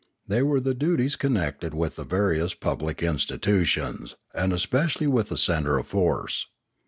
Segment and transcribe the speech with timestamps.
[0.27, 5.77] They were the duties connected with the various public institutions, and especially with the centre
[5.77, 6.47] of force.